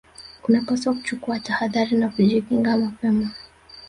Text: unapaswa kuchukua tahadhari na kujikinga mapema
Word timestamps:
unapaswa 0.49 0.93
kuchukua 0.93 1.39
tahadhari 1.39 1.97
na 1.97 2.09
kujikinga 2.09 2.77
mapema 2.77 3.31